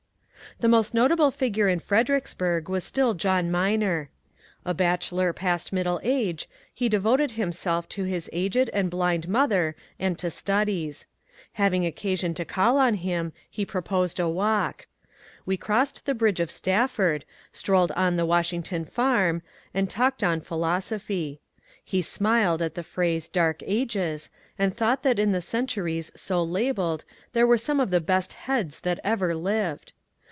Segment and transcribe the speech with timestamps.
[0.59, 4.09] The most notable figure in Fredericksburg was still John Minor.
[4.65, 10.19] A bachelor past middle age, he devoted himself to his aged and blind mother and
[10.19, 11.07] to studies.
[11.53, 14.85] Having occasion to call on him, he proposed a walk.
[15.47, 17.23] We crossed the bridge of Stafford,
[17.53, 19.41] strolled on the Washington farm,
[19.73, 21.39] and talked on philosophy.
[21.83, 24.29] He smiled at the phrase ^^ dark ages,"
[24.59, 28.81] and thought that in the centuries so labelled there were some of the best heads
[28.81, 29.93] that ever lived.